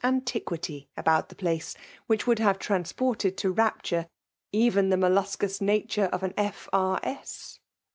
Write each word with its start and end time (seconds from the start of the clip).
antiquity 0.03 0.89
about 0.97 1.29
the 1.29 1.35
place 1.35 1.75
which 2.07 2.25
woald 2.25 2.37
hav^^ 2.39 2.57
iransj^rted 2.57 3.37
to 3.37 3.51
rapture 3.51 4.07
even 4.51 4.89
tl^e 4.89 4.95
mol)u8coi)9 4.97 5.61
na^nre 5.87 6.07
4>f 6.11 6.23
an 6.23 6.33
F. 6.37 6.67
B. 6.73 6.79
S. 7.07 7.59